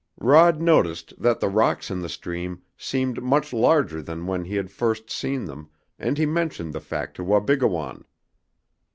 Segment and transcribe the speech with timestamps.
[0.19, 4.71] Rod noticed that the rocks in the stream seemed much larger than when he had
[4.71, 8.05] first seen them, and he mentioned the fact to Wabigoon.